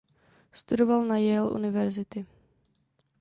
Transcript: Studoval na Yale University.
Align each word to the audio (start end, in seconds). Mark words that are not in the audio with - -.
Studoval 0.53 1.05
na 1.05 1.17
Yale 1.17 1.51
University. 1.51 2.25